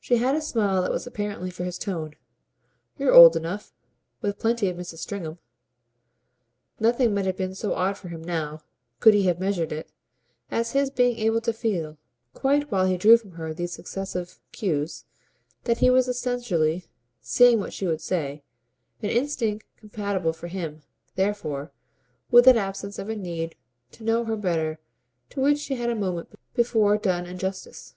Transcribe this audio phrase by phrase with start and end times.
[0.00, 2.16] She had a smile that was apparently for his tone.
[2.98, 3.72] "You're old enough
[4.20, 4.98] with plenty of Mrs.
[4.98, 5.38] Stringham."
[6.80, 8.62] Nothing might have been so odd for him now,
[8.98, 9.92] could he have measured it,
[10.50, 11.98] as his being able to feel,
[12.32, 15.04] quite while he drew from her these successive cues,
[15.62, 16.86] that he was essentially
[17.20, 18.42] "seeing what she would say"
[19.02, 20.82] an instinct compatible for him
[21.14, 21.70] therefore
[22.28, 23.54] with that absence of a need
[23.92, 24.80] to know her better
[25.30, 27.94] to which she had a moment before done injustice.